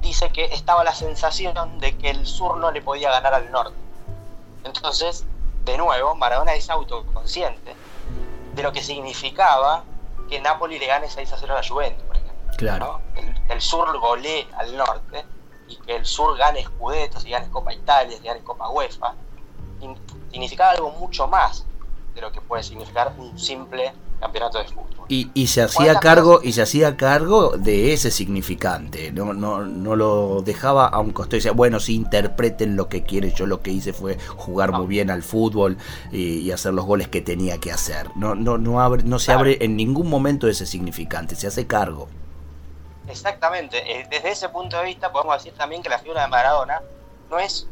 dice 0.01 0.29
que 0.31 0.45
estaba 0.45 0.83
la 0.83 0.93
sensación 0.93 1.79
de 1.79 1.97
que 1.97 2.09
el 2.09 2.27
sur 2.27 2.57
no 2.57 2.71
le 2.71 2.81
podía 2.81 3.09
ganar 3.09 3.33
al 3.33 3.49
norte. 3.51 3.75
Entonces, 4.63 5.25
de 5.63 5.77
nuevo, 5.77 6.13
Maradona 6.15 6.53
es 6.53 6.69
autoconsciente 6.69 7.75
de 8.53 8.63
lo 8.63 8.73
que 8.73 8.83
significaba 8.83 9.85
que 10.29 10.41
Napoli 10.41 10.77
le 10.77 10.87
gane 10.87 11.09
6 11.09 11.31
a 11.33 11.37
0 11.37 11.53
a 11.53 11.61
la 11.61 11.67
Juventus, 11.67 12.02
Claro. 12.63 13.01
El, 13.49 13.61
sur 13.61 13.97
golee 13.99 14.47
al 14.57 14.75
norte 14.75 15.25
y 15.67 15.75
que 15.77 15.95
el 15.95 16.05
sur 16.05 16.37
gane 16.37 16.63
Scudettos 16.63 17.25
y 17.25 17.31
gane 17.31 17.49
Copa 17.49 17.73
Italia 17.73 18.17
y 18.17 18.25
gane 18.25 18.41
Copa 18.41 18.69
UEFA, 18.69 19.15
significaba 20.31 20.71
algo 20.71 20.91
mucho 20.91 21.27
más 21.27 21.65
de 22.15 22.21
lo 22.21 22.31
que 22.31 22.41
puede 22.41 22.63
significar 22.63 23.13
un 23.17 23.37
simple 23.37 23.93
campeonato 24.19 24.57
de 24.59 24.65
fútbol. 24.65 24.89
Y, 25.09 25.47
se 25.47 25.61
hacía 25.61 25.99
cargo 25.99 26.39
y 26.41 26.53
se 26.53 26.61
hacía 26.61 26.95
cargo 26.95 27.57
de 27.57 27.93
ese 27.93 28.09
significante 28.09 29.11
no, 29.11 29.33
no, 29.33 29.63
no 29.63 29.95
lo 29.95 30.41
dejaba 30.41 30.87
a 30.87 30.99
un 31.01 31.13
decía 31.29 31.51
bueno 31.51 31.79
si 31.79 31.93
interpreten 31.93 32.75
lo 32.75 32.87
que 32.87 33.03
quieren 33.03 33.31
yo 33.33 33.45
lo 33.45 33.61
que 33.61 33.69
hice 33.71 33.93
fue 33.93 34.17
jugar 34.37 34.71
muy 34.71 34.87
bien 34.87 35.11
al 35.11 35.21
fútbol 35.21 35.77
y, 36.11 36.49
hacer 36.51 36.73
los 36.73 36.85
goles 36.85 37.09
que 37.09 37.21
tenía 37.21 37.59
que 37.59 37.71
hacer 37.71 38.09
no 38.15 38.33
no 38.33 38.57
no 38.57 38.79
abre 38.79 39.03
no 39.03 39.19
se 39.19 39.33
abre 39.33 39.57
en 39.61 39.75
ningún 39.75 40.09
momento 40.09 40.47
ese 40.47 40.65
significante 40.65 41.35
se 41.35 41.47
hace 41.47 41.67
cargo 41.67 42.07
exactamente 43.07 43.99
eh, 43.99 44.07
desde 44.09 44.31
ese 44.31 44.49
punto 44.49 44.77
de 44.77 44.85
vista 44.85 45.11
podemos 45.11 45.35
decir 45.35 45.53
también 45.57 45.81
que 45.81 45.89
la 45.89 45.99
figura 45.99 46.21
de 46.21 46.27
Maradona 46.27 46.81
no 47.29 47.39
es 47.39 47.67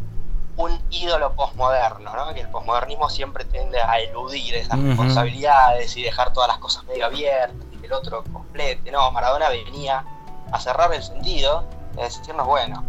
un 0.58 0.80
ídolo 0.90 1.34
posmoderno, 1.34 2.14
¿no? 2.16 2.34
que 2.34 2.42
el 2.42 2.50
posmodernismo 2.50 3.10
siempre 3.10 3.46
tiende 3.46 3.82
a 3.82 4.00
eludir 4.00 4.56
esas 4.56 4.80
responsabilidades 4.80 5.96
y 5.96 6.04
dejar 6.04 6.34
todas 6.34 6.50
las 6.50 6.58
cosas 6.58 6.84
medio 6.86 7.06
abiertas 7.06 7.56
y 7.72 7.78
que 7.78 7.88
el 7.88 7.94
otro 7.94 8.24
complete. 8.32 8.92
No, 8.92 9.12
Maradona 9.12 9.50
venía 9.50 10.04
a 10.52 10.60
cerrar 10.60 10.94
el 10.94 11.02
sentido, 11.02 11.64
es 11.98 12.18
decirnos, 12.18 12.46
bueno, 12.46 12.84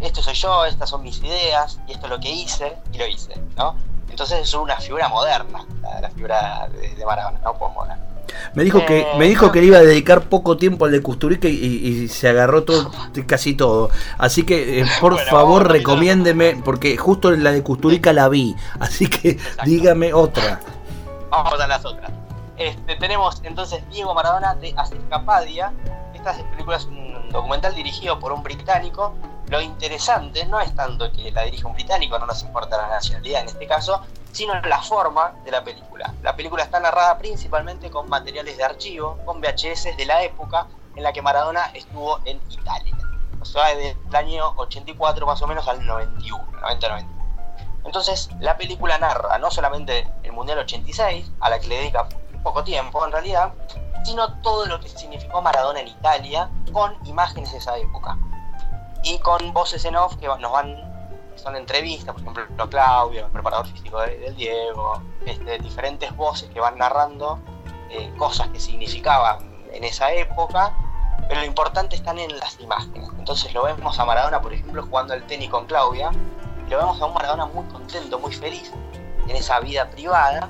esto 0.00 0.22
soy 0.22 0.34
yo, 0.34 0.64
estas 0.64 0.88
son 0.88 1.02
mis 1.02 1.18
ideas 1.22 1.78
y 1.86 1.92
esto 1.92 2.06
es 2.06 2.10
lo 2.10 2.18
que 2.18 2.30
hice 2.30 2.76
y 2.92 2.98
lo 2.98 3.06
hice. 3.06 3.34
¿no? 3.56 3.76
Entonces 4.08 4.40
es 4.40 4.54
una 4.54 4.76
figura 4.76 5.08
moderna, 5.08 5.64
la, 6.00 6.10
figura 6.10 6.68
de, 6.68 6.94
de 6.94 7.06
Maradona, 7.06 7.38
no 7.40 7.54
posmoderna. 7.54 8.11
Me 8.54 8.64
dijo 8.64 8.84
que 8.84 9.06
me 9.18 9.26
dijo 9.26 9.50
que 9.52 9.60
le 9.60 9.66
iba 9.66 9.78
a 9.78 9.82
dedicar 9.82 10.22
poco 10.22 10.56
tiempo 10.56 10.84
al 10.84 10.92
de 10.92 11.02
Custurica 11.02 11.48
y, 11.48 12.08
se 12.08 12.28
agarró 12.28 12.64
todo, 12.64 12.90
casi 13.26 13.54
todo. 13.54 13.90
Así 14.18 14.44
que 14.44 14.80
eh, 14.80 14.86
por 15.00 15.18
favor 15.18 15.70
recomiéndeme, 15.70 16.60
porque 16.64 16.96
justo 16.96 17.30
la 17.30 17.52
de 17.52 17.62
Custurica 17.62 18.12
la 18.12 18.28
vi. 18.28 18.54
Así 18.80 19.08
que 19.08 19.38
dígame 19.64 20.12
otra. 20.12 20.60
Vamos 21.30 21.60
a 21.60 21.66
las 21.66 21.84
otras. 21.84 22.10
Este, 22.56 22.96
tenemos 22.96 23.40
entonces 23.44 23.82
Diego 23.90 24.14
Maradona 24.14 24.54
de 24.56 24.68
Escapadia. 24.68 25.72
Esta 26.14 26.34
película 26.50 26.76
es 26.76 26.84
un 26.84 27.30
documental 27.30 27.74
dirigido 27.74 28.18
por 28.18 28.32
un 28.32 28.42
británico. 28.42 29.14
Lo 29.48 29.60
interesante 29.60 30.46
no 30.46 30.60
es 30.60 30.74
tanto 30.74 31.10
que 31.12 31.30
la 31.32 31.42
dirige 31.42 31.66
un 31.66 31.74
británico, 31.74 32.18
no 32.18 32.26
nos 32.26 32.42
importa 32.42 32.76
la 32.76 32.88
nacionalidad 32.88 33.42
en 33.42 33.48
este 33.48 33.66
caso, 33.66 34.00
sino 34.32 34.60
la 34.62 34.82
forma 34.82 35.34
de 35.44 35.50
la 35.50 35.62
película. 35.62 36.12
La 36.22 36.34
película 36.34 36.64
está 36.64 36.80
narrada 36.80 37.18
principalmente 37.18 37.90
con 37.90 38.08
materiales 38.08 38.56
de 38.56 38.64
archivo, 38.64 39.18
con 39.24 39.40
VHS 39.40 39.96
de 39.96 40.04
la 40.06 40.22
época 40.22 40.66
en 40.96 41.02
la 41.02 41.12
que 41.12 41.22
Maradona 41.22 41.66
estuvo 41.74 42.18
en 42.24 42.40
Italia. 42.50 42.96
O 43.40 43.44
sea, 43.44 43.74
desde 43.74 43.96
el 44.08 44.16
año 44.16 44.52
84 44.56 45.26
más 45.26 45.40
o 45.42 45.46
menos 45.46 45.68
al 45.68 45.84
91, 45.84 46.44
90-90. 46.62 47.06
Entonces, 47.84 48.30
la 48.40 48.56
película 48.56 48.98
narra 48.98 49.38
no 49.38 49.50
solamente 49.50 50.08
el 50.22 50.32
Mundial 50.32 50.58
86, 50.60 51.30
a 51.40 51.50
la 51.50 51.58
que 51.58 51.66
le 51.66 51.76
dedica 51.78 52.08
poco 52.42 52.64
tiempo 52.64 53.04
en 53.04 53.12
realidad, 53.12 53.52
sino 54.04 54.40
todo 54.40 54.66
lo 54.66 54.80
que 54.80 54.88
significó 54.88 55.42
Maradona 55.42 55.80
en 55.80 55.88
Italia 55.88 56.48
con 56.72 56.96
imágenes 57.06 57.52
de 57.52 57.58
esa 57.58 57.76
época. 57.76 58.16
Y 59.02 59.18
con 59.18 59.52
voces 59.52 59.84
en 59.84 59.96
off 59.96 60.16
que 60.16 60.26
nos 60.26 60.52
van 60.52 60.91
son 61.42 61.56
entrevistas, 61.56 62.14
por 62.14 62.22
ejemplo, 62.22 62.70
Claudio, 62.70 63.26
el 63.26 63.32
preparador 63.32 63.66
físico 63.66 64.00
del 64.00 64.34
Diego, 64.36 65.02
este, 65.26 65.58
diferentes 65.58 66.14
voces 66.16 66.48
que 66.50 66.60
van 66.60 66.78
narrando 66.78 67.40
eh, 67.90 68.12
cosas 68.16 68.48
que 68.48 68.60
significaban 68.60 69.38
en 69.72 69.82
esa 69.82 70.12
época, 70.12 70.72
pero 71.28 71.40
lo 71.40 71.46
importante 71.46 71.96
están 71.96 72.18
en 72.18 72.38
las 72.38 72.60
imágenes. 72.60 73.08
Entonces 73.18 73.52
lo 73.52 73.64
vemos 73.64 73.98
a 73.98 74.04
Maradona, 74.04 74.40
por 74.40 74.52
ejemplo, 74.52 74.82
jugando 74.84 75.14
al 75.14 75.26
tenis 75.26 75.50
con 75.50 75.66
Claudia, 75.66 76.12
y 76.66 76.70
lo 76.70 76.78
vemos 76.78 77.00
a 77.00 77.06
un 77.06 77.14
Maradona 77.14 77.46
muy 77.46 77.64
contento, 77.66 78.18
muy 78.18 78.32
feliz 78.32 78.72
en 79.26 79.36
esa 79.36 79.58
vida 79.60 79.90
privada, 79.90 80.48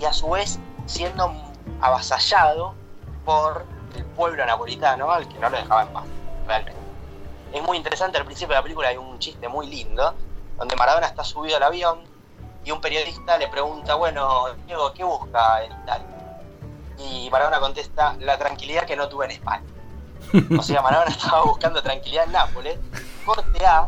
y 0.00 0.04
a 0.04 0.12
su 0.12 0.30
vez 0.30 0.58
siendo 0.86 1.32
avasallado 1.80 2.74
por 3.24 3.66
el 3.94 4.04
pueblo 4.04 4.44
napolitano 4.44 5.10
al 5.10 5.28
que 5.28 5.38
no 5.38 5.48
lo 5.48 5.56
dejaba 5.56 5.82
en 5.82 5.88
paz, 5.88 6.04
realmente. 6.46 6.87
Es 7.52 7.62
muy 7.62 7.76
interesante, 7.76 8.18
al 8.18 8.24
principio 8.24 8.48
de 8.48 8.56
la 8.56 8.62
película 8.62 8.88
hay 8.88 8.96
un 8.96 9.18
chiste 9.18 9.48
muy 9.48 9.66
lindo, 9.66 10.14
donde 10.58 10.76
Maradona 10.76 11.06
está 11.06 11.24
subido 11.24 11.56
al 11.56 11.62
avión 11.62 12.00
y 12.64 12.70
un 12.70 12.80
periodista 12.80 13.38
le 13.38 13.48
pregunta, 13.48 13.94
bueno, 13.94 14.46
Diego, 14.66 14.92
¿qué 14.92 15.04
busca 15.04 15.64
en 15.64 15.72
Italia? 15.72 16.06
Y 16.98 17.30
Maradona 17.30 17.60
contesta, 17.60 18.16
la 18.20 18.36
tranquilidad 18.36 18.84
que 18.84 18.96
no 18.96 19.08
tuve 19.08 19.26
en 19.26 19.30
España. 19.32 19.64
O 20.58 20.62
sea, 20.62 20.82
Maradona 20.82 21.10
estaba 21.10 21.42
buscando 21.44 21.82
tranquilidad 21.82 22.24
en 22.24 22.32
Nápoles. 22.32 22.78
Corte 23.24 23.64
A, 23.64 23.86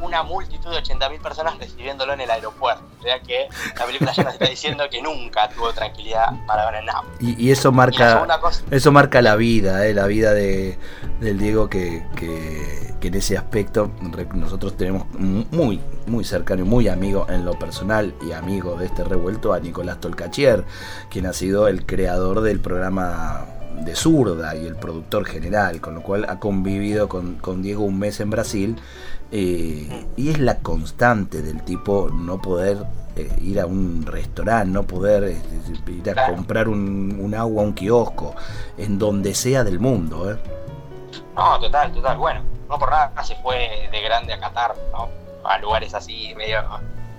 una 0.00 0.22
multitud 0.22 0.70
de 0.70 0.78
80.000 0.78 1.20
personas 1.20 1.58
recibiéndolo 1.58 2.12
en 2.12 2.20
el 2.20 2.30
aeropuerto. 2.30 2.84
O 2.98 3.02
sea 3.02 3.20
que 3.20 3.48
la 3.78 3.86
película 3.86 4.12
ya 4.12 4.24
nos 4.24 4.32
está 4.34 4.48
diciendo 4.48 4.84
que 4.90 5.00
nunca 5.02 5.48
tuvo 5.48 5.72
tranquilidad 5.72 6.32
Maradona 6.46 6.78
en 6.80 6.86
Nápoles. 6.86 7.38
Y, 7.38 7.50
eso 7.50 7.72
marca 7.72 8.26
eso 8.70 8.92
marca 8.92 9.22
la 9.22 9.36
vida, 9.36 9.86
eh, 9.86 9.94
la 9.94 10.06
vida 10.06 10.32
de, 10.32 10.78
del 11.20 11.38
Diego 11.38 11.68
que, 11.68 12.04
que, 12.16 12.88
en 13.00 13.14
ese 13.14 13.38
aspecto 13.38 13.90
nosotros 14.34 14.76
tenemos 14.76 15.06
muy, 15.14 15.80
muy 16.06 16.24
cercano 16.24 16.62
y 16.62 16.64
muy 16.68 16.88
amigo 16.88 17.26
en 17.30 17.46
lo 17.46 17.58
personal 17.58 18.14
y 18.20 18.32
amigo 18.32 18.76
de 18.76 18.84
este 18.84 19.02
revuelto 19.02 19.54
a 19.54 19.60
Nicolás 19.60 19.98
Tolcachier, 19.98 20.66
quien 21.08 21.24
ha 21.24 21.32
sido 21.32 21.68
el 21.68 21.86
creador 21.86 22.42
del 22.42 22.60
programa 22.60 23.46
de 23.84 23.94
zurda 23.94 24.54
y 24.56 24.66
el 24.66 24.76
productor 24.76 25.24
general, 25.24 25.80
con 25.80 25.94
lo 25.94 26.02
cual 26.02 26.26
ha 26.28 26.38
convivido 26.38 27.08
con, 27.08 27.36
con 27.36 27.62
Diego 27.62 27.84
un 27.84 27.98
mes 27.98 28.20
en 28.20 28.30
Brasil 28.30 28.76
eh, 29.30 30.06
y 30.16 30.30
es 30.30 30.38
la 30.38 30.58
constante 30.60 31.42
del 31.42 31.62
tipo 31.62 32.08
no 32.10 32.40
poder 32.40 32.78
eh, 33.14 33.30
ir 33.42 33.60
a 33.60 33.66
un 33.66 34.06
restaurante, 34.06 34.70
no 34.70 34.84
poder 34.84 35.24
este, 35.24 35.92
ir 35.92 36.18
a 36.18 36.28
comprar 36.28 36.68
un, 36.68 37.34
agua 37.36 37.62
a 37.62 37.66
un 37.66 37.74
kiosco, 37.74 38.34
en 38.78 38.98
donde 38.98 39.34
sea 39.34 39.64
del 39.64 39.80
mundo. 39.80 40.32
¿eh? 40.32 40.38
No, 41.36 41.58
total, 41.60 41.92
total. 41.92 42.16
Bueno, 42.16 42.42
no 42.68 42.78
por 42.78 42.90
nada 42.90 43.12
se 43.22 43.34
fue 43.36 43.88
de 43.92 44.00
grande 44.00 44.32
a 44.32 44.40
Qatar, 44.40 44.74
¿no? 44.92 45.08
a 45.44 45.58
lugares 45.58 45.94
así 45.94 46.34
medio 46.36 46.58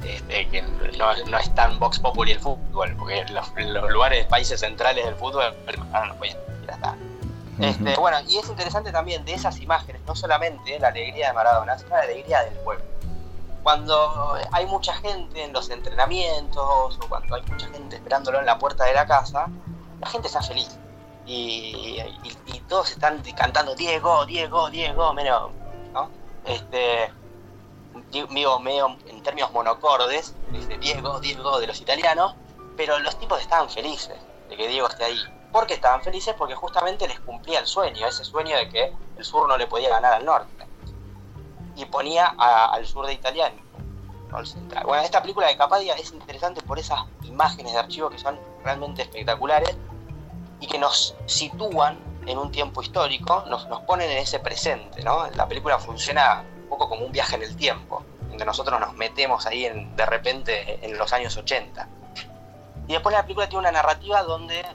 este, 0.04 0.48
que 0.50 0.62
no, 0.62 1.16
no, 1.26 1.38
es 1.38 1.54
tan 1.56 1.80
Vox 1.80 2.00
Populi 2.00 2.32
el 2.32 2.40
fútbol, 2.40 2.96
porque 2.98 3.26
los, 3.32 3.52
los 3.58 3.90
lugares, 3.92 4.26
países 4.28 4.60
centrales 4.60 5.06
del 5.06 5.16
fútbol 5.16 5.54
no, 5.92 6.06
no 6.06 6.16
pueden 6.16 6.38
ir 6.64 6.72
hasta 6.72 6.96
este, 7.60 7.96
bueno, 7.98 8.18
y 8.28 8.38
es 8.38 8.48
interesante 8.48 8.92
también 8.92 9.26
de 9.26 9.34
esas 9.34 9.60
imágenes, 9.60 10.02
no 10.08 10.16
solamente 10.16 10.80
la 10.80 10.88
alegría 10.88 11.28
de 11.28 11.34
Maradona, 11.34 11.78
sino 11.78 11.90
la 11.90 12.04
alegría 12.04 12.44
del 12.44 12.54
pueblo. 12.60 12.86
Cuando 13.64 14.38
hay 14.54 14.66
mucha 14.66 14.94
gente 14.94 15.44
en 15.44 15.52
los 15.52 15.70
entrenamientos 15.70 16.98
o 16.98 17.10
cuando 17.10 17.36
hay 17.36 17.42
mucha 17.44 17.68
gente 17.68 17.98
esperándolo 17.98 18.40
en 18.40 18.46
la 18.46 18.58
puerta 18.58 18.86
de 18.86 18.94
la 18.94 19.06
casa, 19.06 19.48
la 20.00 20.08
gente 20.08 20.28
está 20.28 20.42
feliz. 20.42 20.78
Y, 21.26 22.02
todos 22.70 22.92
están 22.92 23.22
cantando 23.36 23.76
Diego, 23.76 24.26
Diego, 24.26 24.70
Diego, 24.70 25.12
menos, 25.14 25.52
¿no? 25.92 26.10
Este, 26.46 27.12
digo, 28.12 28.60
medio 28.60 28.98
en 29.08 29.24
términos 29.24 29.52
monocordes, 29.52 30.36
dice 30.52 30.78
Diego, 30.78 31.20
Diego 31.20 31.60
de 31.60 31.68
los 31.68 31.80
italianos, 31.82 32.36
pero 32.76 33.00
los 33.00 33.18
tipos 33.20 33.42
estaban 33.42 33.70
felices 33.70 34.18
de 34.50 34.56
que 34.56 34.68
Diego 34.68 34.88
esté 34.88 35.06
ahí. 35.06 35.20
¿Por 35.52 35.66
qué 35.66 35.74
estaban 35.74 36.02
felices? 36.02 36.36
Porque 36.38 36.56
justamente 36.56 37.08
les 37.08 37.20
cumplía 37.22 37.60
el 37.60 37.68
sueño, 37.68 38.08
ese 38.08 38.24
sueño 38.24 38.56
de 38.56 38.70
que 38.70 38.94
el 39.18 39.26
sur 39.26 39.48
no 39.48 39.58
le 39.58 39.68
podía 39.68 39.90
ganar 39.90 40.14
al 40.14 40.26
norte. 40.26 40.68
Y 41.76 41.86
ponía 41.86 42.28
al 42.38 42.86
sur 42.86 43.06
de 43.06 43.14
italiano, 43.14 43.56
no 44.30 44.38
al 44.38 44.48
central. 44.48 44.84
Bueno, 44.86 45.04
esta 45.04 45.22
película 45.22 45.48
de 45.48 45.58
Capadia 45.58 45.96
es 45.96 46.12
interesante 46.12 46.62
por 46.62 46.78
esas 46.78 47.00
imágenes 47.24 47.74
de 47.74 47.80
archivo 47.80 48.10
que 48.10 48.20
son 48.20 48.40
realmente 48.64 49.02
espectaculares 49.02 49.76
y 50.60 50.68
que 50.68 50.78
nos 50.78 51.16
sitúan 51.26 51.98
en 52.26 52.38
un 52.38 52.52
tiempo 52.52 52.82
histórico, 52.82 53.44
nos, 53.48 53.68
nos 53.70 53.82
ponen 53.82 54.10
en 54.10 54.18
ese 54.18 54.40
presente, 54.40 55.02
¿no? 55.04 55.28
La 55.32 55.48
película 55.48 55.80
funciona 55.80 56.44
un 56.58 56.59
poco 56.70 56.88
como 56.88 57.06
un 57.06 57.12
viaje 57.12 57.36
en 57.36 57.44
el 57.44 57.56
tiempo, 57.56 58.04
donde 58.30 58.46
nosotros 58.46 58.80
nos 58.80 58.94
metemos 58.94 59.46
ahí 59.46 59.66
en, 59.66 59.96
de 59.96 60.06
repente 60.06 60.86
en 60.86 60.98
los 60.98 61.12
años 61.12 61.36
80. 61.36 61.88
Y 62.88 62.94
después 62.94 63.14
la 63.14 63.24
película 63.24 63.48
tiene 63.48 63.60
una 63.60 63.72
narrativa 63.72 64.24
donde 64.24 64.66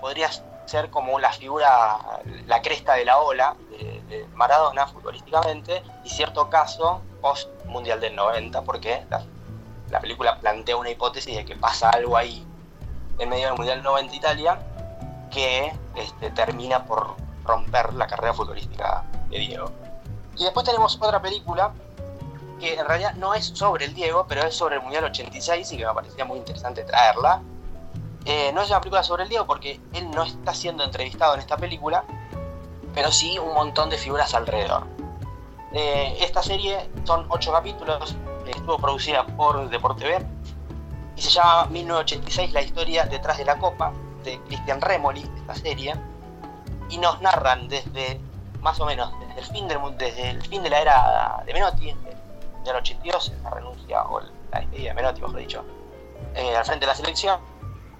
podría 0.00 0.28
ser 0.66 0.90
como 0.90 1.18
la 1.18 1.32
figura, 1.32 1.98
la 2.46 2.62
cresta 2.62 2.94
de 2.94 3.04
la 3.04 3.18
ola 3.18 3.56
de, 3.70 4.26
Maradona 4.34 4.86
futbolísticamente 4.86 5.82
y 6.04 6.08
cierto 6.08 6.50
caso 6.50 7.00
post 7.20 7.48
Mundial 7.66 8.00
del 8.00 8.14
90 8.14 8.62
porque 8.62 9.04
la, 9.90 10.00
película 10.00 10.38
plantea 10.38 10.76
una 10.76 10.90
hipótesis 10.90 11.36
de 11.36 11.44
que 11.44 11.56
pasa 11.56 11.90
algo 11.90 12.16
ahí 12.16 12.46
en 13.18 13.28
medio 13.28 13.46
del 13.46 13.56
Mundial 13.56 13.82
90 13.82 14.14
Italia 14.14 14.58
que 15.30 15.72
este, 15.96 16.30
termina 16.30 16.84
por 16.84 17.16
romper 17.44 17.94
la 17.94 18.06
carrera 18.06 18.34
futbolística 18.34 19.04
de 19.30 19.38
Diego. 19.38 19.70
Y 20.36 20.44
después 20.44 20.66
tenemos 20.66 20.96
otra 21.00 21.20
película 21.20 21.72
que 22.60 22.74
en 22.74 22.86
realidad 22.86 23.14
no 23.14 23.34
es 23.34 23.46
sobre 23.46 23.86
el 23.86 23.94
Diego, 23.94 24.26
pero 24.28 24.42
es 24.42 24.54
sobre 24.54 24.76
el 24.76 24.82
Mundial 24.82 25.04
86 25.04 25.72
y 25.72 25.76
que 25.76 25.86
me 25.86 25.94
parecía 25.94 26.24
muy 26.24 26.38
interesante 26.38 26.84
traerla, 26.84 27.42
eh, 28.24 28.52
no 28.54 28.62
es 28.62 28.70
una 28.70 28.80
película 28.80 29.02
sobre 29.02 29.24
el 29.24 29.28
Diego 29.28 29.46
porque 29.46 29.80
él 29.92 30.10
no 30.10 30.22
está 30.22 30.54
siendo 30.54 30.82
entrevistado 30.82 31.34
en 31.34 31.40
esta 31.40 31.56
película, 31.56 32.04
pero 32.94 33.12
sí 33.12 33.38
un 33.38 33.52
montón 33.54 33.90
de 33.90 33.98
figuras 33.98 34.34
alrededor. 34.34 34.86
Eh, 35.72 36.16
esta 36.20 36.42
serie 36.42 36.88
son 37.04 37.26
ocho 37.28 37.52
capítulos, 37.52 38.16
estuvo 38.46 38.78
producida 38.78 39.26
por 39.26 39.68
TV 39.96 40.24
y 41.16 41.22
se 41.22 41.30
llama 41.30 41.66
1986 41.66 42.52
La 42.52 42.62
historia 42.62 43.04
detrás 43.04 43.38
de 43.38 43.44
la 43.44 43.58
copa 43.58 43.92
de 44.24 44.40
Cristian 44.42 44.80
Remoli, 44.80 45.28
esta 45.36 45.54
serie, 45.54 45.94
y 46.88 46.98
nos 46.98 47.20
narran 47.20 47.68
desde 47.68 48.20
más 48.60 48.80
o 48.80 48.86
menos 48.86 49.12
el 49.36 49.44
fin, 49.44 49.68
del, 49.68 49.78
desde 49.98 50.30
el 50.30 50.42
fin 50.42 50.62
de 50.62 50.70
la 50.70 50.80
era 50.80 51.42
de 51.44 51.52
Menotti, 51.52 51.94
del 52.64 52.76
82, 52.76 53.32
la 53.42 53.50
renuncia 53.50 54.02
o 54.04 54.20
la 54.20 54.60
despedida 54.60 54.88
de 54.88 54.94
Menotti, 54.94 55.20
mejor 55.20 55.36
dicho, 55.36 55.64
eh, 56.34 56.56
al 56.56 56.64
frente 56.64 56.86
de 56.86 56.92
la 56.92 56.96
selección, 56.96 57.40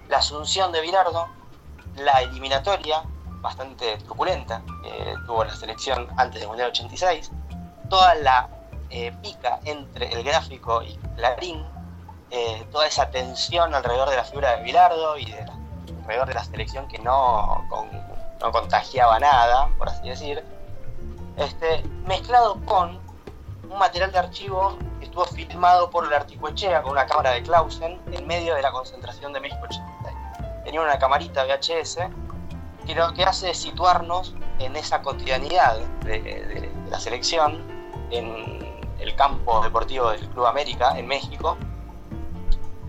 la 0.07 0.17
asunción 0.17 0.71
de 0.71 0.81
Bilardo, 0.81 1.27
la 1.97 2.21
eliminatoria, 2.21 3.03
bastante 3.41 3.97
truculenta, 3.97 4.61
que 4.83 5.15
tuvo 5.25 5.43
la 5.43 5.55
selección 5.55 6.07
antes 6.17 6.41
del 6.41 6.47
Mundial 6.47 6.69
86, 6.69 7.31
toda 7.89 8.15
la 8.15 8.49
eh, 8.89 9.11
pica 9.21 9.59
entre 9.65 10.11
el 10.11 10.23
gráfico 10.23 10.81
y 10.81 10.97
Clarín, 11.15 11.65
eh, 12.31 12.67
toda 12.71 12.87
esa 12.87 13.09
tensión 13.11 13.73
alrededor 13.73 14.09
de 14.09 14.17
la 14.17 14.23
figura 14.23 14.55
de 14.55 14.63
Bilardo 14.63 15.17
y 15.17 15.25
de 15.25 15.45
alrededor 16.01 16.27
de 16.27 16.33
la 16.33 16.43
selección 16.43 16.87
que 16.87 16.97
no, 16.99 17.63
no 18.41 18.51
contagiaba 18.51 19.19
nada, 19.19 19.69
por 19.77 19.89
así 19.89 20.09
decir, 20.09 20.43
este, 21.37 21.83
mezclado 22.05 22.59
con 22.65 22.99
un 23.69 23.77
material 23.77 24.11
de 24.11 24.19
archivo 24.19 24.77
que 24.99 25.05
estuvo 25.05 25.25
filmado 25.25 25.89
por 25.89 26.05
el 26.05 26.13
Articuechea 26.13 26.81
con 26.81 26.93
una 26.93 27.05
cámara 27.05 27.31
de 27.31 27.43
Clausen 27.43 27.99
en 28.11 28.27
medio 28.27 28.55
de 28.55 28.61
la 28.61 28.71
concentración 28.71 29.33
de 29.33 29.39
México 29.39 29.61
86. 29.63 30.15
Tenía 30.63 30.81
una 30.81 30.97
camarita 30.97 31.45
VHS 31.45 31.97
que 32.85 32.95
lo 32.95 33.13
que 33.13 33.23
hace 33.23 33.49
es 33.49 33.57
situarnos 33.57 34.35
en 34.59 34.75
esa 34.75 35.01
cotidianidad 35.01 35.77
de, 36.05 36.71
la 36.89 36.99
selección 36.99 37.63
en 38.11 38.79
el 38.99 39.15
campo 39.15 39.61
deportivo 39.61 40.11
del 40.11 40.27
Club 40.29 40.45
América 40.45 40.97
en 40.97 41.07
México 41.07 41.57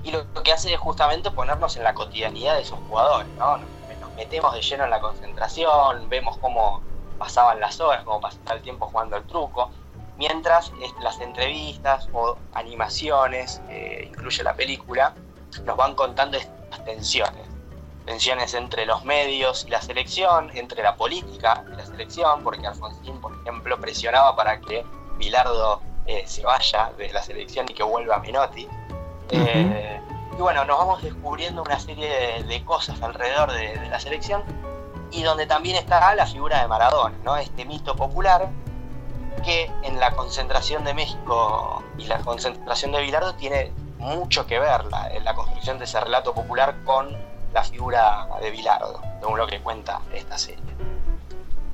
y 0.04 0.12
lo, 0.12 0.32
que 0.42 0.52
hace 0.52 0.72
es 0.72 0.78
justamente 0.78 1.30
ponernos 1.30 1.76
en 1.76 1.82
la 1.82 1.94
cotidianidad 1.94 2.54
de 2.54 2.62
esos 2.62 2.78
jugadores, 2.88 3.26
¿no? 3.38 3.56
Nos 3.56 4.14
metemos 4.14 4.54
de 4.54 4.62
lleno 4.62 4.84
en 4.84 4.90
la 4.90 5.00
concentración, 5.00 6.08
vemos 6.08 6.36
cómo 6.38 6.80
pasaban 7.16 7.60
las 7.60 7.80
horas, 7.80 8.04
cómo 8.04 8.20
pasaba 8.20 8.54
el 8.54 8.62
tiempo 8.62 8.86
jugando 8.86 9.16
al 9.16 9.24
truco, 9.24 9.70
mientras 10.16 10.72
las 11.00 11.20
entrevistas 11.20 12.08
o 12.12 12.36
animaciones 12.54 13.60
que 13.68 14.08
incluye 14.08 14.42
la 14.42 14.54
película 14.54 15.14
nos 15.64 15.76
van 15.76 15.94
contando 15.94 16.36
estas 16.36 16.84
tensiones. 16.84 17.46
Tensiones 18.04 18.54
entre 18.54 18.86
los 18.86 19.04
medios 19.04 19.64
y 19.66 19.70
la 19.70 19.82
selección, 19.82 20.50
entre 20.54 20.82
la 20.82 20.94
política 20.94 21.64
y 21.72 21.76
la 21.76 21.84
selección, 21.84 22.44
porque 22.44 22.66
Alfonsín, 22.66 23.20
por 23.20 23.32
ejemplo, 23.40 23.80
presionaba 23.80 24.36
para 24.36 24.60
que 24.60 24.84
Bilardo 25.18 25.80
eh, 26.06 26.22
se 26.26 26.42
vaya 26.42 26.92
de 26.96 27.12
la 27.12 27.22
selección 27.22 27.66
y 27.68 27.74
que 27.74 27.82
vuelva 27.82 28.16
a 28.16 28.18
Menotti. 28.20 28.68
Eh, 29.30 30.00
y 30.32 30.40
bueno, 30.40 30.64
nos 30.64 30.78
vamos 30.78 31.02
descubriendo 31.02 31.62
una 31.62 31.80
serie 31.80 32.44
de, 32.44 32.64
cosas 32.64 33.02
alrededor 33.02 33.50
de, 33.52 33.76
de, 33.76 33.88
la 33.88 33.98
selección 33.98 34.44
y 35.10 35.22
donde 35.22 35.46
también 35.46 35.76
está 35.76 36.14
la 36.14 36.26
figura 36.26 36.60
de 36.60 36.68
Maradona, 36.68 37.16
¿no? 37.24 37.36
este 37.36 37.64
mito 37.64 37.96
popular 37.96 38.48
que 39.44 39.70
en 39.82 40.00
la 40.00 40.12
concentración 40.12 40.84
de 40.84 40.94
México 40.94 41.82
y 41.98 42.06
la 42.06 42.18
concentración 42.18 42.92
de 42.92 43.02
Bilardo 43.02 43.34
tiene 43.34 43.72
mucho 43.98 44.46
que 44.46 44.58
ver 44.58 44.84
la, 44.86 45.08
en 45.08 45.24
la 45.24 45.34
construcción 45.34 45.78
de 45.78 45.84
ese 45.84 46.00
relato 46.00 46.34
popular 46.34 46.76
con 46.84 47.16
la 47.52 47.62
figura 47.62 48.28
de 48.40 48.50
Bilardo, 48.50 49.00
según 49.20 49.38
lo 49.38 49.46
que 49.46 49.60
cuenta 49.60 50.00
esta 50.12 50.36
serie. 50.36 50.62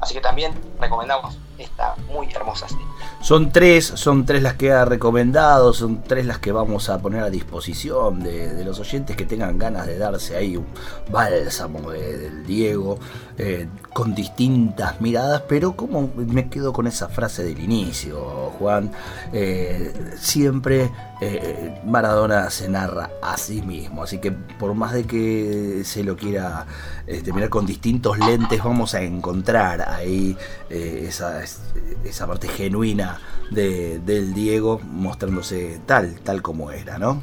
Así 0.00 0.14
que 0.14 0.20
también 0.20 0.52
recomendamos 0.82 1.38
esta 1.58 1.94
muy 2.12 2.28
hermosa 2.32 2.68
serie. 2.68 2.84
Son 3.20 3.52
tres, 3.52 3.86
son 3.86 4.26
tres 4.26 4.42
las 4.42 4.54
que 4.54 4.72
ha 4.72 4.84
recomendado, 4.84 5.72
son 5.72 6.02
tres 6.02 6.26
las 6.26 6.38
que 6.38 6.50
vamos 6.50 6.88
a 6.88 6.98
poner 6.98 7.22
a 7.22 7.30
disposición 7.30 8.20
de, 8.20 8.64
los 8.64 8.80
oyentes 8.80 9.16
que 9.16 9.24
tengan 9.24 9.58
ganas 9.58 9.86
de 9.86 9.96
darse 9.96 10.36
ahí 10.36 10.56
un 10.56 10.66
bálsamo 11.10 11.92
del 11.92 12.44
Diego, 12.44 12.98
eh, 13.38 13.68
con 13.92 14.14
distintas 14.14 15.00
miradas, 15.00 15.42
pero 15.48 15.76
como 15.76 16.10
me 16.16 16.48
quedo 16.48 16.72
con 16.72 16.86
esa 16.86 17.08
frase 17.08 17.44
del 17.44 17.60
inicio, 17.60 18.52
Juan, 18.58 18.90
eh, 19.32 19.92
siempre 20.18 20.90
eh, 21.20 21.80
Maradona 21.86 22.50
se 22.50 22.68
narra 22.68 23.10
a 23.22 23.36
sí 23.36 23.62
mismo, 23.62 24.02
así 24.02 24.18
que 24.18 24.32
por 24.32 24.74
más 24.74 24.92
de 24.92 25.04
que 25.04 25.82
se 25.84 26.02
lo 26.02 26.16
quiera 26.16 26.66
este, 27.06 27.32
mirar 27.32 27.50
con 27.50 27.66
distintos 27.66 28.18
lentes, 28.18 28.62
vamos 28.62 28.94
a 28.94 29.02
encontrar 29.02 29.88
ahí 29.88 30.36
esa, 30.73 31.43
esa 31.43 32.26
parte 32.26 32.49
genuina 32.49 33.21
de, 33.50 33.99
del 34.00 34.33
Diego 34.35 34.81
mostrándose 34.83 35.81
tal, 35.87 36.21
tal 36.21 36.41
como 36.43 36.71
era, 36.71 36.99
¿no? 36.99 37.23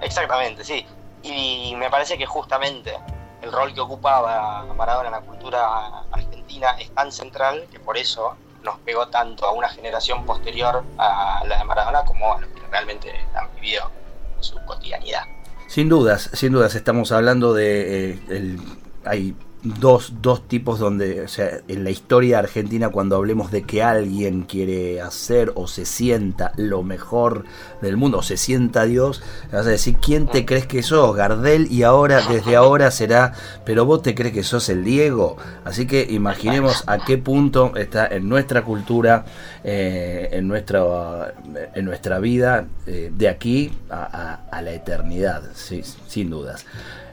Exactamente, 0.00 0.64
sí. 0.64 0.84
Y 1.22 1.74
me 1.76 1.90
parece 1.90 2.18
que 2.18 2.26
justamente 2.26 2.94
el 3.42 3.52
rol 3.52 3.72
que 3.72 3.80
ocupaba 3.80 4.64
Maradona 4.76 5.08
en 5.08 5.12
la 5.12 5.20
cultura 5.20 6.02
argentina 6.10 6.70
es 6.78 6.90
tan 6.90 7.12
central 7.12 7.66
que 7.70 7.78
por 7.78 7.96
eso 7.96 8.34
nos 8.62 8.78
pegó 8.80 9.08
tanto 9.08 9.46
a 9.46 9.52
una 9.52 9.68
generación 9.68 10.26
posterior 10.26 10.84
a 10.98 11.42
la 11.46 11.58
de 11.58 11.64
Maradona 11.64 12.04
como 12.04 12.34
a 12.34 12.40
los 12.40 12.50
que 12.50 12.66
realmente 12.70 13.12
han 13.34 13.54
vivido 13.54 13.90
en 14.36 14.42
su 14.42 14.56
cotidianidad. 14.64 15.22
Sin 15.68 15.88
dudas, 15.88 16.30
sin 16.32 16.52
dudas, 16.52 16.74
estamos 16.74 17.12
hablando 17.12 17.52
de 17.52 18.10
eh, 18.10 18.20
el, 18.30 18.60
hay 19.04 19.36
dos, 19.62 20.14
dos 20.22 20.46
tipos 20.46 20.78
donde, 20.78 21.22
o 21.22 21.28
sea, 21.28 21.60
en 21.66 21.84
la 21.84 21.90
historia 21.90 22.38
argentina 22.38 22.90
cuando 22.90 23.16
hablemos 23.16 23.50
de 23.50 23.62
que 23.62 23.82
alguien 23.82 24.42
quiere 24.42 25.00
hacer 25.00 25.52
o 25.54 25.66
se 25.66 25.84
sienta 25.84 26.52
lo 26.56 26.82
mejor 26.82 27.44
del 27.82 27.96
mundo, 27.96 28.18
o 28.18 28.22
se 28.22 28.36
sienta 28.36 28.84
Dios, 28.84 29.22
vas 29.52 29.66
a 29.66 29.70
decir, 29.70 29.96
¿quién 29.96 30.26
te 30.26 30.44
crees 30.44 30.66
que 30.66 30.82
sos? 30.82 31.16
Gardel 31.16 31.70
y 31.70 31.82
ahora, 31.82 32.20
desde 32.28 32.56
ahora 32.56 32.90
será, 32.90 33.32
pero 33.64 33.84
vos 33.84 34.02
te 34.02 34.14
crees 34.14 34.34
que 34.34 34.42
sos 34.42 34.68
el 34.68 34.84
Diego. 34.84 35.36
Así 35.64 35.86
que 35.86 36.06
imaginemos 36.08 36.84
a 36.86 37.04
qué 37.04 37.18
punto 37.18 37.72
está 37.76 38.06
en 38.06 38.28
nuestra 38.28 38.62
cultura, 38.62 39.24
eh, 39.64 40.28
en, 40.32 40.46
nuestra, 40.46 41.34
en 41.74 41.84
nuestra 41.84 42.18
vida, 42.20 42.66
eh, 42.86 43.10
de 43.14 43.28
aquí 43.28 43.72
a, 43.90 44.38
la 44.62 44.72
eternidad, 44.72 45.42
sin 45.54 46.30
dudas. 46.30 46.64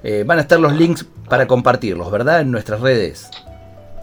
Eh, 0.07 0.23
van 0.23 0.37
a 0.37 0.41
estar 0.41 0.59
los 0.59 0.71
links 0.73 1.03
para 1.27 1.47
compartirlos, 1.47 2.11
¿verdad? 2.11 2.41
En 2.41 2.51
nuestras 2.51 2.79
redes. 2.79 3.31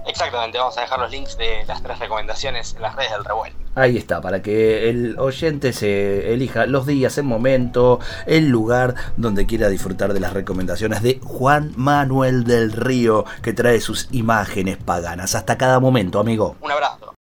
Exactamente, 0.04 0.58
vamos 0.58 0.76
a 0.76 0.80
dejar 0.80 0.98
los 0.98 1.12
links 1.12 1.36
de 1.36 1.64
las 1.64 1.80
tres 1.80 1.96
recomendaciones 2.00 2.74
en 2.74 2.82
las 2.82 2.96
redes 2.96 3.12
del 3.12 3.24
revuelo. 3.24 3.54
Ahí 3.76 3.96
está, 3.96 4.20
para 4.20 4.42
que 4.42 4.90
el 4.90 5.16
oyente 5.20 5.72
se 5.72 6.32
elija 6.32 6.66
los 6.66 6.86
días, 6.88 7.18
el 7.18 7.24
momento, 7.24 8.00
el 8.26 8.48
lugar 8.48 8.96
donde 9.16 9.46
quiera 9.46 9.68
disfrutar 9.68 10.12
de 10.12 10.18
las 10.18 10.32
recomendaciones 10.32 11.02
de 11.02 11.20
Juan 11.22 11.72
Manuel 11.76 12.42
del 12.42 12.72
Río, 12.72 13.24
que 13.40 13.52
trae 13.52 13.80
sus 13.80 14.08
imágenes 14.10 14.78
paganas. 14.78 15.36
Hasta 15.36 15.56
cada 15.56 15.78
momento, 15.78 16.18
amigo. 16.18 16.56
Un 16.62 16.72
abrazo. 16.72 17.14